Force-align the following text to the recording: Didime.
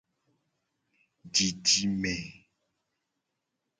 Didime. 1.33 2.15